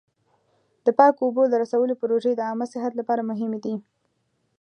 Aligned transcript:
د 0.85 0.87
پاکو 0.97 1.21
اوبو 1.25 1.43
د 1.49 1.53
رسولو 1.63 1.93
پروژې 2.01 2.31
د 2.35 2.41
عامه 2.47 2.65
صحت 2.73 2.93
لپاره 2.99 3.27
مهمې 3.29 3.59
دي. 3.65 3.75